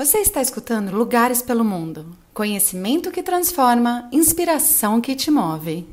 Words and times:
Você 0.00 0.16
está 0.20 0.40
escutando 0.40 0.96
Lugares 0.96 1.42
pelo 1.42 1.62
Mundo. 1.62 2.16
Conhecimento 2.32 3.10
que 3.10 3.22
transforma, 3.22 4.08
inspiração 4.10 4.98
que 4.98 5.14
te 5.14 5.30
move. 5.30 5.86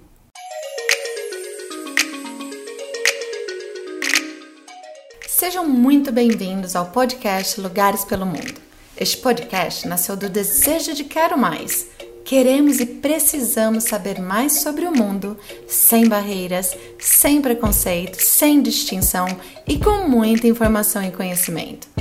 Sejam 5.27 5.67
muito 5.67 6.09
bem-vindos 6.09 6.73
ao 6.73 6.85
podcast 6.85 7.59
Lugares 7.59 8.05
pelo 8.05 8.25
Mundo. 8.25 8.61
Este 8.95 9.17
podcast 9.17 9.85
nasceu 9.85 10.15
do 10.15 10.29
desejo 10.29 10.93
de 10.93 11.03
quero 11.03 11.37
mais. 11.37 11.87
Queremos 12.23 12.79
e 12.79 12.85
precisamos 12.85 13.83
saber 13.83 14.21
mais 14.21 14.61
sobre 14.61 14.85
o 14.85 14.91
mundo, 14.95 15.37
sem 15.67 16.07
barreiras, 16.07 16.73
sem 16.97 17.41
preconceito, 17.41 18.21
sem 18.21 18.61
distinção 18.61 19.27
e 19.67 19.77
com 19.77 20.07
muita 20.07 20.47
informação 20.47 21.03
e 21.03 21.11
conhecimento 21.11 21.96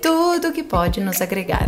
tudo 0.00 0.52
que 0.52 0.62
pode 0.62 1.00
nos 1.00 1.20
agregar. 1.20 1.66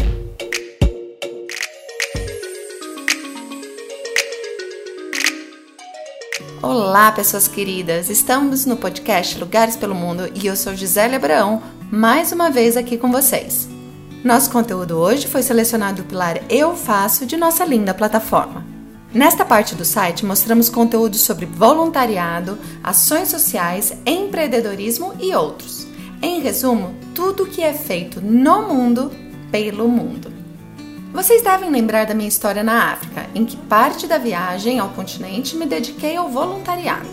Olá, 6.62 7.12
pessoas 7.12 7.46
queridas! 7.46 8.08
Estamos 8.08 8.64
no 8.64 8.76
podcast 8.76 9.38
Lugares 9.38 9.76
pelo 9.76 9.94
Mundo 9.94 10.30
e 10.34 10.46
eu 10.46 10.56
sou 10.56 10.74
Gisele 10.74 11.16
Abraão, 11.16 11.62
mais 11.90 12.32
uma 12.32 12.50
vez 12.50 12.76
aqui 12.76 12.96
com 12.96 13.12
vocês. 13.12 13.68
Nosso 14.24 14.50
conteúdo 14.50 14.96
hoje 14.96 15.26
foi 15.26 15.42
selecionado 15.42 16.04
pelo 16.04 16.22
Eu 16.48 16.74
Faço 16.74 17.26
de 17.26 17.36
nossa 17.36 17.64
linda 17.64 17.92
plataforma. 17.92 18.64
Nesta 19.12 19.44
parte 19.44 19.74
do 19.74 19.84
site 19.84 20.24
mostramos 20.24 20.70
conteúdos 20.70 21.20
sobre 21.20 21.44
voluntariado, 21.44 22.58
ações 22.82 23.28
sociais, 23.28 23.92
empreendedorismo 24.06 25.12
e 25.20 25.34
outros. 25.34 25.91
Em 26.24 26.38
resumo, 26.38 26.94
tudo 27.16 27.46
que 27.46 27.60
é 27.60 27.74
feito 27.74 28.20
no 28.20 28.62
mundo 28.68 29.10
pelo 29.50 29.88
mundo. 29.88 30.32
Vocês 31.12 31.42
devem 31.42 31.68
lembrar 31.68 32.06
da 32.06 32.14
minha 32.14 32.28
história 32.28 32.62
na 32.62 32.92
África, 32.92 33.26
em 33.34 33.44
que 33.44 33.56
parte 33.56 34.06
da 34.06 34.18
viagem 34.18 34.78
ao 34.78 34.90
continente 34.90 35.56
me 35.56 35.66
dediquei 35.66 36.16
ao 36.16 36.28
voluntariado. 36.28 37.08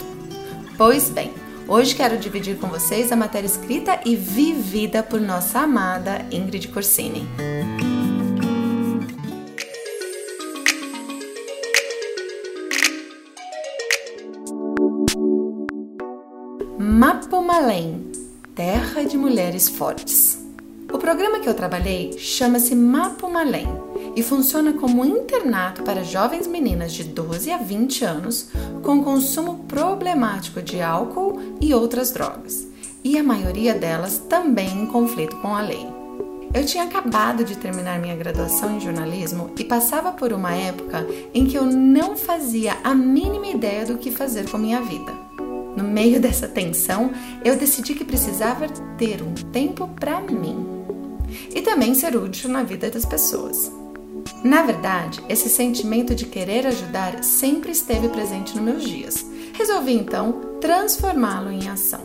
Pois 0.77 1.09
bem, 1.09 1.33
hoje 1.67 1.95
quero 1.95 2.19
dividir 2.19 2.59
com 2.59 2.67
vocês 2.67 3.11
a 3.11 3.15
matéria 3.15 3.47
escrita 3.47 3.99
e 4.05 4.15
vivida 4.15 5.01
por 5.01 5.19
nossa 5.19 5.61
amada 5.61 6.23
Ingrid 6.31 6.67
Corsini. 6.67 7.27
Mapumalém 16.77 17.98
Terra 18.59 19.05
de 19.05 19.17
Mulheres 19.17 19.69
Fortes. 19.69 20.37
O 20.91 20.97
programa 20.97 21.39
que 21.39 21.47
eu 21.47 21.53
trabalhei 21.53 22.17
chama-se 22.17 22.75
Mapumalém 22.75 23.65
e 24.17 24.21
funciona 24.21 24.73
como 24.73 25.01
um 25.01 25.05
internato 25.05 25.81
para 25.81 26.03
jovens 26.03 26.45
meninas 26.45 26.91
de 26.91 27.05
12 27.05 27.53
a 27.53 27.57
20 27.57 28.03
anos 28.03 28.49
com 28.83 29.01
consumo 29.01 29.59
problemático 29.59 30.61
de 30.61 30.81
álcool 30.81 31.39
e 31.61 31.73
outras 31.73 32.11
drogas, 32.11 32.67
e 33.01 33.17
a 33.17 33.23
maioria 33.23 33.73
delas 33.75 34.17
também 34.27 34.81
em 34.81 34.87
conflito 34.87 35.37
com 35.37 35.55
a 35.55 35.61
lei. 35.61 35.87
Eu 36.53 36.65
tinha 36.65 36.83
acabado 36.83 37.45
de 37.45 37.55
terminar 37.55 37.97
minha 37.97 38.17
graduação 38.17 38.75
em 38.75 38.81
jornalismo 38.81 39.51
e 39.57 39.63
passava 39.63 40.11
por 40.11 40.33
uma 40.33 40.53
época 40.53 41.07
em 41.33 41.45
que 41.45 41.57
eu 41.57 41.63
não 41.63 42.17
fazia 42.17 42.75
a 42.83 42.93
mínima 42.93 43.47
ideia 43.47 43.85
do 43.85 43.97
que 43.97 44.11
fazer 44.11 44.49
com 44.49 44.57
minha 44.57 44.81
vida. 44.81 45.28
No 45.79 45.85
meio 45.85 46.19
dessa 46.19 46.45
tensão, 46.45 47.09
eu 47.43 47.55
decidi 47.55 47.95
que 47.95 48.03
precisava 48.03 48.67
ter 48.97 49.23
um 49.23 49.33
tempo 49.33 49.87
para 49.87 50.19
mim 50.19 50.67
e 51.55 51.61
também 51.61 51.95
ser 51.95 52.17
útil 52.17 52.49
na 52.49 52.63
vida 52.63 52.89
das 52.89 53.05
pessoas. 53.05 53.71
Na 54.43 54.61
verdade, 54.61 55.23
esse 55.29 55.47
sentimento 55.47 56.13
de 56.13 56.25
querer 56.25 56.67
ajudar 56.67 57.23
sempre 57.23 57.71
esteve 57.71 58.09
presente 58.09 58.57
nos 58.57 58.63
meus 58.63 58.83
dias. 58.83 59.25
Resolvi 59.53 59.93
então 59.93 60.41
transformá-lo 60.59 61.49
em 61.49 61.69
ação. 61.69 62.01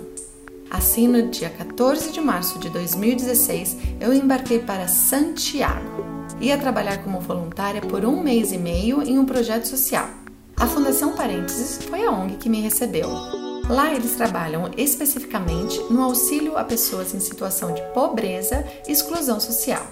Assim, 0.70 1.08
no 1.08 1.28
dia 1.28 1.50
14 1.50 2.12
de 2.12 2.20
março 2.20 2.60
de 2.60 2.70
2016, 2.70 3.76
eu 4.00 4.12
embarquei 4.12 4.60
para 4.60 4.86
Santiago. 4.86 6.04
Ia 6.40 6.56
trabalhar 6.56 6.98
como 6.98 7.18
voluntária 7.18 7.80
por 7.80 8.04
um 8.04 8.22
mês 8.22 8.52
e 8.52 8.58
meio 8.58 9.02
em 9.02 9.18
um 9.18 9.24
projeto 9.24 9.64
social. 9.64 10.08
A 10.56 10.68
Fundação 10.68 11.14
Parênteses 11.14 11.84
foi 11.84 12.04
a 12.04 12.12
ONG 12.12 12.36
que 12.36 12.48
me 12.48 12.60
recebeu. 12.60 13.43
Lá 13.68 13.94
eles 13.94 14.14
trabalham 14.14 14.70
especificamente 14.76 15.80
no 15.90 16.02
auxílio 16.02 16.58
a 16.58 16.64
pessoas 16.64 17.14
em 17.14 17.20
situação 17.20 17.72
de 17.72 17.80
pobreza 17.94 18.64
e 18.86 18.92
exclusão 18.92 19.40
social, 19.40 19.86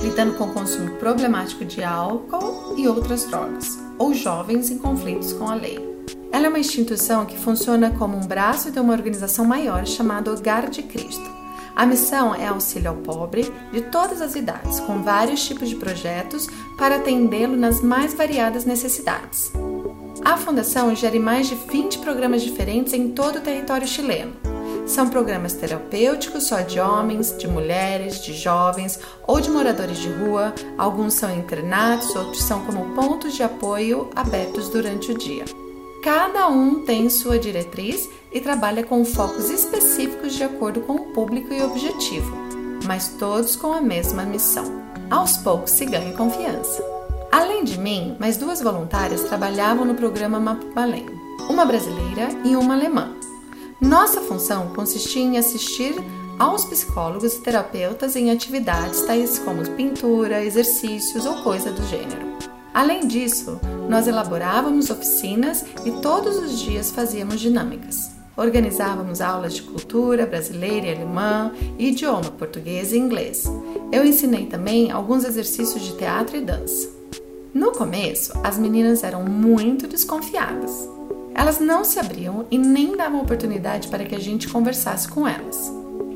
lidando 0.00 0.34
com 0.34 0.44
o 0.44 0.52
consumo 0.52 0.96
problemático 0.96 1.64
de 1.64 1.84
álcool 1.84 2.74
e 2.76 2.88
outras 2.88 3.24
drogas, 3.26 3.78
ou 3.96 4.12
jovens 4.12 4.70
em 4.70 4.78
conflitos 4.78 5.32
com 5.32 5.48
a 5.48 5.54
lei. 5.54 5.78
Ela 6.32 6.46
é 6.46 6.48
uma 6.48 6.58
instituição 6.58 7.24
que 7.24 7.38
funciona 7.38 7.90
como 7.90 8.16
um 8.16 8.26
braço 8.26 8.72
de 8.72 8.80
uma 8.80 8.92
organização 8.92 9.44
maior 9.44 9.86
chamada 9.86 10.32
Hogar 10.32 10.68
de 10.68 10.82
Cristo. 10.82 11.30
A 11.76 11.86
missão 11.86 12.34
é 12.34 12.48
auxílio 12.48 12.90
ao 12.90 12.96
pobre 12.96 13.50
de 13.72 13.82
todas 13.82 14.20
as 14.20 14.34
idades, 14.34 14.80
com 14.80 15.00
vários 15.02 15.46
tipos 15.46 15.68
de 15.68 15.76
projetos 15.76 16.48
para 16.76 16.96
atendê-lo 16.96 17.56
nas 17.56 17.80
mais 17.80 18.14
variadas 18.14 18.64
necessidades. 18.64 19.52
A 20.24 20.36
fundação 20.36 20.94
gere 20.94 21.18
mais 21.18 21.48
de 21.48 21.56
20 21.56 21.98
programas 21.98 22.42
diferentes 22.42 22.92
em 22.92 23.10
todo 23.10 23.36
o 23.36 23.40
território 23.40 23.86
chileno. 23.86 24.32
São 24.86 25.08
programas 25.08 25.54
terapêuticos 25.54 26.44
só 26.44 26.60
de 26.60 26.78
homens, 26.78 27.36
de 27.36 27.48
mulheres, 27.48 28.22
de 28.22 28.32
jovens 28.32 29.00
ou 29.26 29.40
de 29.40 29.50
moradores 29.50 29.98
de 29.98 30.08
rua. 30.08 30.54
Alguns 30.78 31.14
são 31.14 31.34
internatos, 31.36 32.14
outros 32.14 32.42
são 32.42 32.64
como 32.64 32.94
pontos 32.94 33.34
de 33.34 33.42
apoio 33.42 34.10
abertos 34.14 34.68
durante 34.68 35.10
o 35.10 35.18
dia. 35.18 35.44
Cada 36.02 36.48
um 36.48 36.84
tem 36.84 37.08
sua 37.10 37.38
diretriz 37.38 38.08
e 38.32 38.40
trabalha 38.40 38.82
com 38.84 39.04
focos 39.04 39.50
específicos 39.50 40.34
de 40.34 40.44
acordo 40.44 40.80
com 40.80 40.94
o 40.94 41.12
público 41.12 41.52
e 41.52 41.62
objetivo, 41.62 42.36
mas 42.84 43.08
todos 43.08 43.54
com 43.54 43.72
a 43.72 43.80
mesma 43.80 44.24
missão. 44.24 44.64
Aos 45.10 45.36
poucos 45.36 45.70
se 45.70 45.84
ganha 45.84 46.12
confiança. 46.16 46.91
Além 47.62 47.74
de 47.74 47.80
mim, 47.80 48.16
mais 48.18 48.36
duas 48.36 48.60
voluntárias 48.60 49.22
trabalhavam 49.22 49.84
no 49.84 49.94
programa 49.94 50.40
Mapalém, 50.40 51.06
uma 51.48 51.64
brasileira 51.64 52.28
e 52.44 52.56
uma 52.56 52.74
alemã. 52.74 53.14
Nossa 53.80 54.20
função 54.20 54.74
consistia 54.74 55.22
em 55.22 55.38
assistir 55.38 55.94
aos 56.40 56.64
psicólogos 56.64 57.34
e 57.34 57.40
terapeutas 57.40 58.16
em 58.16 58.32
atividades 58.32 59.02
tais 59.02 59.38
como 59.38 59.62
pintura, 59.76 60.44
exercícios 60.44 61.24
ou 61.24 61.40
coisa 61.44 61.70
do 61.70 61.86
gênero. 61.86 62.36
Além 62.74 63.06
disso, 63.06 63.60
nós 63.88 64.08
elaborávamos 64.08 64.90
oficinas 64.90 65.64
e 65.84 65.92
todos 66.02 66.36
os 66.38 66.58
dias 66.58 66.90
fazíamos 66.90 67.40
dinâmicas. 67.40 68.10
Organizávamos 68.36 69.20
aulas 69.20 69.54
de 69.54 69.62
cultura 69.62 70.26
brasileira 70.26 70.88
e 70.88 70.94
alemã, 70.96 71.52
idioma 71.78 72.32
português 72.32 72.92
e 72.92 72.98
inglês. 72.98 73.44
Eu 73.92 74.04
ensinei 74.04 74.46
também 74.46 74.90
alguns 74.90 75.22
exercícios 75.22 75.80
de 75.80 75.92
teatro 75.92 76.36
e 76.36 76.40
dança. 76.40 77.01
No 77.54 77.70
começo, 77.72 78.32
as 78.42 78.56
meninas 78.56 79.04
eram 79.04 79.24
muito 79.24 79.86
desconfiadas. 79.86 80.88
Elas 81.34 81.60
não 81.60 81.84
se 81.84 81.98
abriam 81.98 82.46
e 82.50 82.56
nem 82.56 82.96
davam 82.96 83.20
oportunidade 83.20 83.88
para 83.88 84.06
que 84.06 84.14
a 84.14 84.18
gente 84.18 84.48
conversasse 84.48 85.06
com 85.06 85.28
elas. 85.28 85.70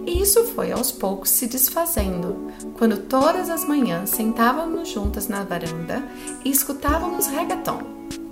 E 0.07 0.23
isso 0.23 0.45
foi 0.45 0.73
aos 0.73 0.91
poucos 0.91 1.29
se 1.29 1.47
desfazendo, 1.47 2.51
quando 2.79 2.97
todas 3.03 3.51
as 3.51 3.67
manhãs 3.67 4.11
sentávamos 4.11 4.89
juntas 4.89 5.29
na 5.29 5.45
varanda 5.45 6.03
e 6.43 6.51
escutávamos 6.51 7.27
reggaeton, 7.27 7.83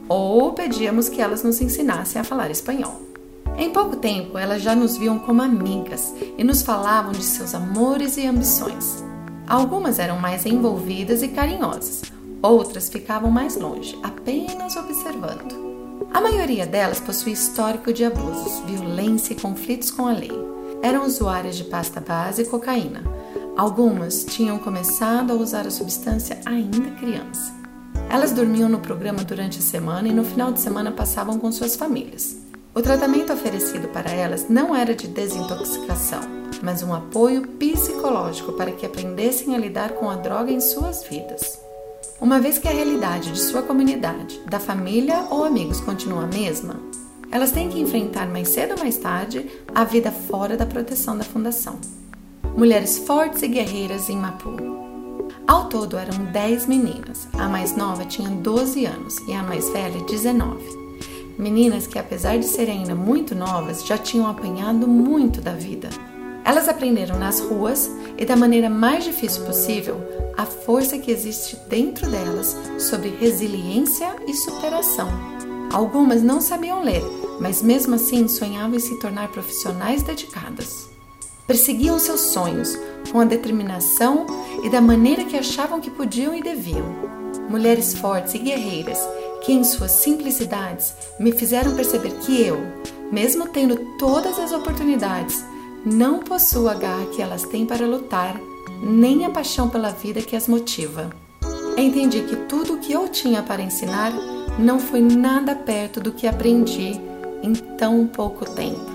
ou 0.09 0.55
pedíamos 0.55 1.11
que 1.11 1.21
elas 1.21 1.43
nos 1.43 1.61
ensinassem 1.61 2.19
a 2.19 2.25
falar 2.25 2.51
espanhol. 2.51 3.03
Em 3.59 3.69
pouco 3.69 3.97
tempo, 3.97 4.39
elas 4.39 4.63
já 4.63 4.75
nos 4.75 4.97
viam 4.97 5.19
como 5.19 5.43
amigas 5.43 6.15
e 6.39 6.43
nos 6.43 6.63
falavam 6.63 7.13
de 7.13 7.23
seus 7.23 7.55
amores 7.55 8.17
e 8.17 8.27
ambições. 8.27 9.05
Algumas 9.47 9.99
eram 9.99 10.19
mais 10.19 10.47
envolvidas 10.47 11.23
e 11.23 11.29
carinhosas, 11.29 12.03
Outras 12.45 12.91
ficavam 12.91 13.31
mais 13.31 13.57
longe, 13.57 13.99
apenas 14.03 14.77
observando. 14.77 16.05
A 16.13 16.21
maioria 16.21 16.67
delas 16.67 17.01
possuía 17.01 17.33
histórico 17.33 17.91
de 17.91 18.05
abusos, 18.05 18.63
violência 18.67 19.33
e 19.33 19.41
conflitos 19.41 19.91
com 19.91 20.07
a 20.07 20.13
lei. 20.13 20.31
Eram 20.83 21.07
usuárias 21.07 21.57
de 21.57 21.65
pasta 21.65 22.03
base 22.03 22.43
e 22.43 22.45
cocaína. 22.45 23.03
Algumas 23.57 24.27
tinham 24.27 24.59
começado 24.59 25.33
a 25.33 25.35
usar 25.35 25.67
a 25.67 25.71
substância 25.71 26.39
ainda 26.45 26.91
criança. 26.91 27.51
Elas 28.11 28.33
dormiam 28.33 28.69
no 28.69 28.79
programa 28.79 29.25
durante 29.25 29.61
a 29.61 29.63
semana 29.63 30.09
e 30.09 30.13
no 30.13 30.23
final 30.23 30.53
de 30.53 30.61
semana 30.61 30.93
passavam 30.93 31.39
com 31.39 31.51
suas 31.51 31.75
famílias. 31.77 32.37
O 32.75 32.83
tratamento 32.83 33.33
oferecido 33.33 33.89
para 33.89 34.11
elas 34.11 34.51
não 34.51 34.77
era 34.77 34.95
de 34.95 35.09
desintoxicação, 35.09 36.21
mas 36.63 36.83
um 36.83 36.93
apoio 36.93 37.49
psicológico 37.49 38.53
para 38.53 38.71
que 38.71 38.85
aprendessem 38.85 39.55
a 39.55 39.59
lidar 39.59 39.93
com 39.93 40.11
a 40.11 40.17
droga 40.17 40.53
em 40.53 40.61
suas 40.61 41.05
vidas. 41.05 41.65
Uma 42.21 42.39
vez 42.41 42.59
que 42.59 42.69
a 42.69 42.73
realidade 42.73 43.33
de 43.33 43.41
sua 43.41 43.63
comunidade, 43.63 44.41
da 44.49 44.61
família 44.61 45.27
ou 45.31 45.45
amigos 45.45 45.81
continua 45.81 46.25
a 46.25 46.27
mesma, 46.27 46.77
elas 47.31 47.51
têm 47.51 47.69
que 47.69 47.81
enfrentar 47.81 48.29
mais 48.29 48.49
cedo 48.49 48.73
ou 48.73 48.79
mais 48.79 48.97
tarde 48.97 49.51
a 49.75 49.85
vida 49.85 50.13
fora 50.13 50.57
da 50.57 50.65
proteção 50.65 51.19
da 51.19 51.25
fundação. 51.25 51.79
Mulheres 52.57 52.99
fortes 52.99 53.43
e 53.43 53.49
guerreiras 53.49 54.09
em 54.09 54.17
Mapu. 54.17 54.57
Ao 55.47 55.69
todo 55.69 55.99
eram 55.99 56.17
10 56.27 56.67
meninas. 56.67 57.27
A 57.35 57.49
mais 57.49 57.77
nova 57.77 58.05
tinha 58.05 58.31
12 58.31 58.87
anos 58.87 59.19
e 59.27 59.33
a 59.33 59.43
mais 59.43 59.69
velha 59.71 60.01
19. 60.05 60.85
Meninas 61.37 61.89
que, 61.89 61.99
apesar 61.99 62.39
de 62.39 62.47
serem 62.47 62.79
ainda 62.79 62.95
muito 62.95 63.35
novas, 63.35 63.85
já 63.85 63.99
tinham 63.99 64.29
apanhado 64.29 64.87
muito 64.87 65.41
da 65.41 65.53
vida. 65.53 65.91
Elas 66.45 66.69
aprenderam 66.69 67.19
nas 67.19 67.41
ruas 67.41 67.91
e 68.19 68.25
da 68.25 68.37
maneira 68.37 68.69
mais 68.69 69.03
difícil 69.05 69.45
possível 69.45 69.97
a 70.37 70.45
força 70.45 70.99
que 70.99 71.11
existe 71.11 71.57
dentro 71.69 72.09
delas 72.09 72.55
sobre 72.79 73.09
resiliência 73.09 74.15
e 74.27 74.35
superação. 74.35 75.09
Algumas 75.73 76.23
não 76.23 76.41
sabiam 76.41 76.85
ler, 76.85 77.03
mas 77.41 77.63
mesmo 77.63 77.95
assim 77.95 78.29
sonhavam 78.29 78.77
em 78.77 78.81
se 78.81 78.99
tornar 79.01 79.29
profissionais 79.29 80.03
dedicadas. 80.03 80.89
Perseguiam 81.47 81.99
seus 81.99 82.21
sonhos 82.21 82.79
com 83.11 83.21
a 83.21 83.25
determinação 83.25 84.27
e 84.63 84.69
da 84.69 84.81
maneira 84.81 85.25
que 85.25 85.37
achavam 85.37 85.81
que 85.81 85.91
podiam 85.91 86.35
e 86.35 86.43
deviam. 86.43 86.87
Mulheres 87.49 87.95
fortes 87.95 88.35
e 88.35 88.39
guerreiras 88.39 88.99
que, 89.43 89.53
em 89.53 89.63
suas 89.63 89.93
simplicidades, 89.93 90.95
me 91.19 91.33
fizeram 91.33 91.75
perceber 91.75 92.13
que 92.21 92.41
eu, 92.41 92.59
mesmo 93.13 93.49
tendo 93.49 93.77
todas 93.99 94.39
as 94.39 94.53
oportunidades, 94.53 95.45
não 95.85 96.21
possuo 96.21 96.69
a 96.69 96.75
garra 96.75 97.07
que 97.07 97.21
elas 97.21 97.45
têm 97.45 97.67
para 97.67 97.87
lutar, 97.87 98.41
nem 98.83 99.25
a 99.25 99.31
paixão 99.31 99.69
pela 99.69 99.91
vida 99.91 100.23
que 100.23 100.37
as 100.37 100.49
motiva. 100.49 101.11
Entendi 101.77 102.23
que 102.23 102.37
tudo 102.49 102.75
o 102.75 102.79
que 102.79 102.93
eu 102.93 103.09
tinha 103.09 103.43
para 103.43 103.63
ensinar 103.63 104.13
não 104.59 104.79
foi 104.79 105.01
nada 105.01 105.55
perto 105.55 106.01
do 106.01 106.13
que 106.13 106.27
aprendi 106.27 107.01
em 107.43 107.53
tão 107.77 108.07
pouco 108.07 108.45
tempo 108.45 108.95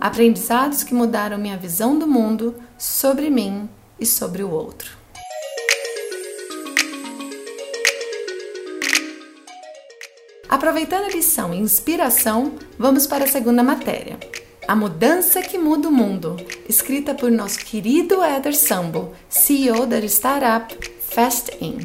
aprendizados 0.00 0.82
que 0.82 0.94
mudaram 0.94 1.38
minha 1.38 1.56
visão 1.56 1.98
do 1.98 2.06
mundo, 2.06 2.54
sobre 2.76 3.30
mim 3.30 3.68
e 3.98 4.06
sobre 4.06 4.42
o 4.42 4.50
outro. 4.50 4.96
Aproveitando 10.48 11.04
a 11.04 11.10
lição 11.10 11.52
e 11.52 11.58
inspiração, 11.58 12.54
vamos 12.78 13.06
para 13.06 13.24
a 13.24 13.28
segunda 13.28 13.62
matéria. 13.62 14.18
A 14.68 14.76
Mudança 14.76 15.40
que 15.40 15.56
Muda 15.56 15.88
o 15.88 15.90
Mundo, 15.90 16.36
escrita 16.68 17.14
por 17.14 17.30
nosso 17.30 17.58
querido 17.60 18.22
Eder 18.22 18.54
Sambo, 18.54 19.14
CEO 19.26 19.86
da 19.86 19.98
startup 20.00 20.76
Fast 21.00 21.56
In. 21.58 21.78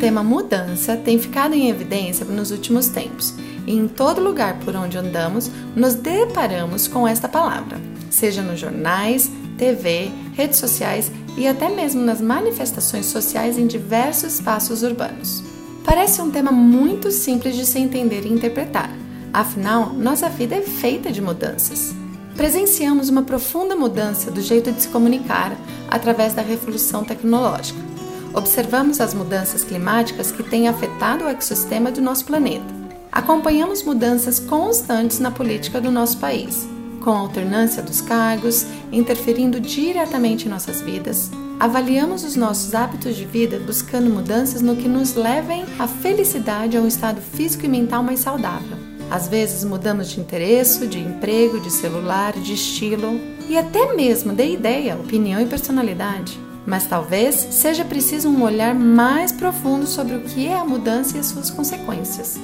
tema 0.00 0.22
mudança 0.22 0.96
tem 0.96 1.18
ficado 1.18 1.54
em 1.54 1.68
evidência 1.68 2.24
nos 2.24 2.50
últimos 2.50 2.88
tempos, 2.88 3.34
e 3.66 3.72
em 3.72 3.86
todo 3.86 4.22
lugar 4.22 4.58
por 4.60 4.74
onde 4.74 4.96
andamos 4.96 5.50
nos 5.76 5.94
deparamos 5.94 6.88
com 6.88 7.06
esta 7.06 7.28
palavra, 7.28 7.78
seja 8.10 8.40
nos 8.40 8.60
jornais, 8.60 9.30
TV, 9.58 10.10
redes 10.34 10.58
sociais 10.58 11.10
e 11.36 11.46
até 11.46 11.68
mesmo 11.68 12.02
nas 12.02 12.20
manifestações 12.20 13.06
sociais 13.06 13.58
em 13.58 13.66
diversos 13.66 14.34
espaços 14.34 14.82
urbanos. 14.82 15.42
Parece 15.84 16.20
um 16.22 16.30
tema 16.30 16.52
muito 16.52 17.10
simples 17.10 17.56
de 17.56 17.66
se 17.66 17.78
entender 17.78 18.24
e 18.24 18.32
interpretar, 18.32 18.90
afinal, 19.32 19.92
nossa 19.92 20.28
vida 20.28 20.54
é 20.54 20.62
feita 20.62 21.12
de 21.12 21.20
mudanças. 21.20 21.94
Presenciamos 22.36 23.08
uma 23.08 23.22
profunda 23.22 23.76
mudança 23.76 24.30
do 24.30 24.40
jeito 24.40 24.72
de 24.72 24.82
se 24.82 24.88
comunicar 24.88 25.56
através 25.90 26.34
da 26.34 26.42
revolução 26.42 27.04
tecnológica 27.04 27.94
observamos 28.34 29.00
as 29.00 29.14
mudanças 29.14 29.62
climáticas 29.62 30.32
que 30.32 30.42
têm 30.42 30.68
afetado 30.68 31.24
o 31.24 31.28
ecossistema 31.28 31.90
do 31.90 32.02
nosso 32.02 32.24
planeta. 32.24 32.66
Acompanhamos 33.10 33.84
mudanças 33.84 34.40
constantes 34.40 35.20
na 35.20 35.30
política 35.30 35.80
do 35.80 35.90
nosso 35.90 36.18
país, 36.18 36.68
com 37.00 37.10
a 37.10 37.18
alternância 37.18 37.80
dos 37.80 38.00
cargos, 38.00 38.66
interferindo 38.92 39.60
diretamente 39.60 40.46
em 40.46 40.50
nossas 40.50 40.80
vidas. 40.80 41.30
Avaliamos 41.58 42.24
os 42.24 42.36
nossos 42.36 42.74
hábitos 42.74 43.16
de 43.16 43.24
vida 43.24 43.58
buscando 43.58 44.10
mudanças 44.10 44.60
no 44.60 44.76
que 44.76 44.88
nos 44.88 45.14
levem 45.14 45.64
à 45.78 45.86
felicidade 45.86 46.76
a 46.76 46.80
um 46.80 46.88
estado 46.88 47.20
físico 47.20 47.64
e 47.64 47.68
mental 47.68 48.02
mais 48.02 48.20
saudável. 48.20 48.76
Às 49.10 49.28
vezes 49.28 49.64
mudamos 49.64 50.10
de 50.10 50.20
interesse, 50.20 50.86
de 50.86 50.98
emprego, 50.98 51.60
de 51.60 51.70
celular, 51.70 52.32
de 52.32 52.54
estilo 52.54 53.20
e 53.48 53.56
até 53.56 53.94
mesmo 53.94 54.32
de 54.32 54.46
ideia, 54.48 54.96
opinião 54.96 55.40
e 55.40 55.46
personalidade 55.46 56.44
mas 56.66 56.86
talvez 56.86 57.34
seja 57.34 57.84
preciso 57.84 58.28
um 58.28 58.42
olhar 58.42 58.74
mais 58.74 59.32
profundo 59.32 59.86
sobre 59.86 60.16
o 60.16 60.20
que 60.20 60.46
é 60.46 60.56
a 60.56 60.64
mudança 60.64 61.16
e 61.16 61.20
as 61.20 61.26
suas 61.26 61.50
consequências. 61.50 62.38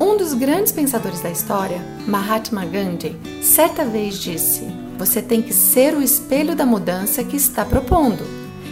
Um 0.00 0.16
dos 0.16 0.32
grandes 0.32 0.70
pensadores 0.70 1.20
da 1.20 1.30
história, 1.30 1.80
Mahatma 2.06 2.64
Gandhi, 2.64 3.16
certa 3.42 3.84
vez 3.84 4.18
disse: 4.18 4.64
Você 4.98 5.22
tem 5.22 5.40
que 5.40 5.54
ser 5.54 5.94
o 5.94 6.02
espelho 6.02 6.56
da 6.56 6.66
mudança 6.66 7.22
que 7.22 7.36
está 7.36 7.64
propondo. 7.64 8.24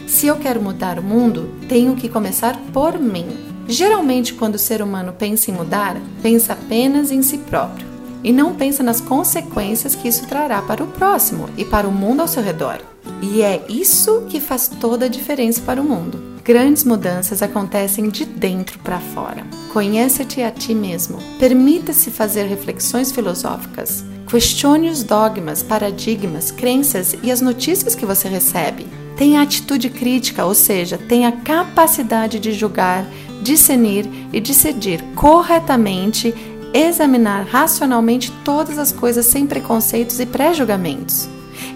Se 0.08 0.26
eu 0.26 0.36
quero 0.36 0.60
mudar 0.60 0.98
o 0.98 1.02
mundo, 1.02 1.54
tenho 1.68 1.94
que 1.94 2.08
começar 2.08 2.60
por 2.72 2.98
mim. 2.98 3.28
Geralmente, 3.68 4.34
quando 4.34 4.56
o 4.56 4.58
ser 4.58 4.82
humano 4.82 5.12
pensa 5.12 5.50
em 5.50 5.54
mudar, 5.54 5.96
pensa 6.22 6.52
apenas 6.52 7.10
em 7.10 7.22
si 7.22 7.38
próprio 7.38 7.86
e 8.24 8.32
não 8.32 8.54
pensa 8.54 8.82
nas 8.82 9.00
consequências 9.00 9.94
que 9.94 10.08
isso 10.08 10.26
trará 10.26 10.60
para 10.60 10.82
o 10.82 10.88
próximo 10.88 11.48
e 11.56 11.64
para 11.64 11.88
o 11.88 11.92
mundo 11.92 12.20
ao 12.20 12.28
seu 12.28 12.42
redor. 12.42 12.80
E 13.22 13.40
é 13.40 13.64
isso 13.68 14.22
que 14.28 14.40
faz 14.40 14.66
toda 14.66 15.06
a 15.06 15.08
diferença 15.08 15.60
para 15.62 15.80
o 15.80 15.84
mundo. 15.84 16.36
Grandes 16.42 16.82
mudanças 16.82 17.40
acontecem 17.40 18.08
de 18.08 18.24
dentro 18.24 18.78
para 18.80 18.98
fora. 18.98 19.44
Conheça-te 19.72 20.42
a 20.42 20.50
ti 20.50 20.74
mesmo. 20.74 21.18
Permita-se 21.38 22.10
fazer 22.10 22.46
reflexões 22.46 23.12
filosóficas. 23.12 24.04
Questione 24.28 24.90
os 24.90 25.04
dogmas, 25.04 25.62
paradigmas, 25.62 26.50
crenças 26.50 27.16
e 27.22 27.30
as 27.30 27.40
notícias 27.40 27.94
que 27.94 28.04
você 28.04 28.28
recebe. 28.28 28.86
Tenha 29.16 29.40
atitude 29.40 29.88
crítica, 29.88 30.44
ou 30.44 30.54
seja, 30.54 30.98
tenha 30.98 31.30
capacidade 31.30 32.40
de 32.40 32.52
julgar, 32.52 33.06
discernir 33.42 34.04
e 34.32 34.40
decidir 34.40 35.00
corretamente, 35.14 36.34
examinar 36.74 37.46
racionalmente 37.46 38.32
todas 38.44 38.78
as 38.78 38.90
coisas 38.90 39.26
sem 39.26 39.46
preconceitos 39.46 40.18
e 40.18 40.26
pré-julgamentos 40.26 41.28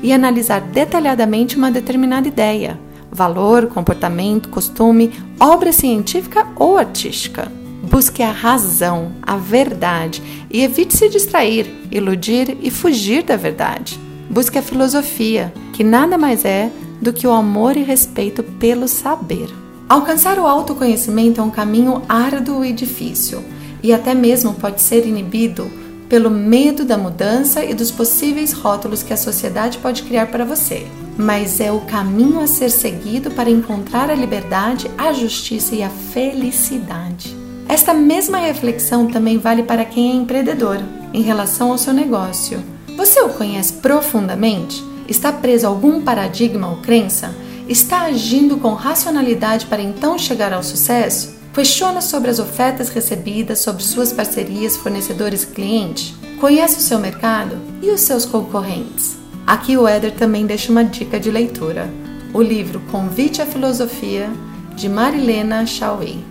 e 0.02 0.12
analisar 0.12 0.60
detalhadamente 0.60 1.56
uma 1.56 1.70
determinada 1.70 2.26
ideia, 2.26 2.78
valor, 3.10 3.68
comportamento, 3.68 4.48
costume, 4.48 5.12
obra 5.38 5.72
científica 5.72 6.46
ou 6.56 6.76
artística. 6.76 7.59
Busque 7.90 8.22
a 8.22 8.30
razão, 8.30 9.10
a 9.20 9.36
verdade 9.36 10.22
e 10.48 10.62
evite 10.62 10.96
se 10.96 11.08
distrair, 11.08 11.66
iludir 11.90 12.56
e 12.62 12.70
fugir 12.70 13.24
da 13.24 13.34
verdade. 13.34 13.98
Busque 14.30 14.56
a 14.56 14.62
filosofia, 14.62 15.52
que 15.72 15.82
nada 15.82 16.16
mais 16.16 16.44
é 16.44 16.70
do 17.02 17.12
que 17.12 17.26
o 17.26 17.32
amor 17.32 17.76
e 17.76 17.82
respeito 17.82 18.44
pelo 18.44 18.86
saber. 18.86 19.48
Alcançar 19.88 20.38
o 20.38 20.46
autoconhecimento 20.46 21.40
é 21.40 21.44
um 21.44 21.50
caminho 21.50 22.00
árduo 22.08 22.64
e 22.64 22.72
difícil, 22.72 23.42
e 23.82 23.92
até 23.92 24.14
mesmo 24.14 24.54
pode 24.54 24.80
ser 24.80 25.04
inibido 25.04 25.68
pelo 26.08 26.30
medo 26.30 26.84
da 26.84 26.96
mudança 26.96 27.64
e 27.64 27.74
dos 27.74 27.90
possíveis 27.90 28.52
rótulos 28.52 29.02
que 29.02 29.12
a 29.12 29.16
sociedade 29.16 29.78
pode 29.78 30.04
criar 30.04 30.28
para 30.28 30.44
você, 30.44 30.86
mas 31.18 31.58
é 31.58 31.72
o 31.72 31.80
caminho 31.80 32.38
a 32.38 32.46
ser 32.46 32.70
seguido 32.70 33.32
para 33.32 33.50
encontrar 33.50 34.10
a 34.10 34.14
liberdade, 34.14 34.88
a 34.96 35.12
justiça 35.12 35.74
e 35.74 35.82
a 35.82 35.90
felicidade. 35.90 37.39
Esta 37.70 37.94
mesma 37.94 38.38
reflexão 38.38 39.06
também 39.06 39.38
vale 39.38 39.62
para 39.62 39.84
quem 39.84 40.10
é 40.10 40.14
empreendedor 40.16 40.80
em 41.14 41.22
relação 41.22 41.70
ao 41.70 41.78
seu 41.78 41.92
negócio. 41.92 42.60
Você 42.96 43.20
o 43.20 43.28
conhece 43.28 43.74
profundamente? 43.74 44.84
Está 45.06 45.30
preso 45.30 45.66
a 45.66 45.70
algum 45.70 46.02
paradigma 46.02 46.68
ou 46.68 46.78
crença? 46.78 47.32
Está 47.68 48.06
agindo 48.06 48.56
com 48.56 48.74
racionalidade 48.74 49.66
para 49.66 49.80
então 49.80 50.18
chegar 50.18 50.52
ao 50.52 50.64
sucesso? 50.64 51.38
Questiona 51.54 52.00
sobre 52.00 52.28
as 52.28 52.40
ofertas 52.40 52.88
recebidas, 52.88 53.60
sobre 53.60 53.84
suas 53.84 54.12
parcerias, 54.12 54.76
fornecedores 54.76 55.44
e 55.44 55.46
clientes. 55.46 56.12
Conhece 56.40 56.78
o 56.78 56.82
seu 56.82 56.98
mercado 56.98 57.56
e 57.80 57.92
os 57.92 58.00
seus 58.00 58.26
concorrentes. 58.26 59.16
Aqui 59.46 59.76
o 59.76 59.86
Éder 59.86 60.16
também 60.16 60.44
deixa 60.44 60.72
uma 60.72 60.82
dica 60.82 61.20
de 61.20 61.30
leitura: 61.30 61.88
o 62.34 62.42
livro 62.42 62.82
Convite 62.90 63.40
à 63.40 63.46
Filosofia, 63.46 64.28
de 64.74 64.88
Marilena 64.88 65.64
Chauí. 65.64 66.29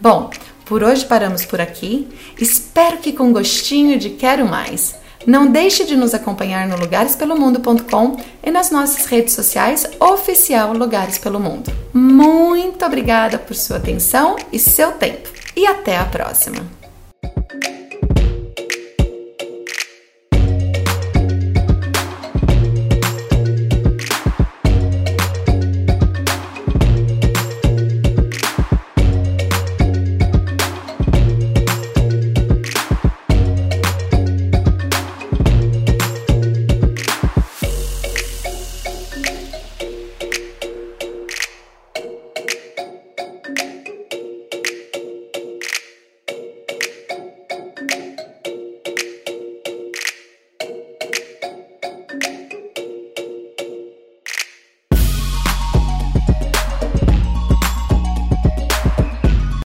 Bom, 0.00 0.30
por 0.64 0.82
hoje 0.82 1.04
paramos 1.04 1.44
por 1.44 1.60
aqui. 1.60 2.08
Espero 2.40 2.98
que 2.98 3.12
com 3.12 3.32
gostinho 3.32 3.98
de 3.98 4.10
quero 4.10 4.46
mais. 4.46 4.98
Não 5.26 5.46
deixe 5.46 5.84
de 5.84 5.96
nos 5.96 6.14
acompanhar 6.14 6.66
no 6.66 6.78
lugarespelomundo.com 6.78 8.16
e 8.42 8.50
nas 8.50 8.70
nossas 8.70 9.04
redes 9.04 9.34
sociais 9.34 9.86
oficial 10.00 10.72
Lugares 10.72 11.18
pelo 11.18 11.38
Mundo. 11.38 11.70
Muito 11.92 12.84
obrigada 12.86 13.38
por 13.38 13.54
sua 13.54 13.76
atenção 13.76 14.36
e 14.50 14.58
seu 14.58 14.92
tempo. 14.92 15.28
E 15.54 15.66
até 15.66 15.98
a 15.98 16.04
próxima! 16.06 16.79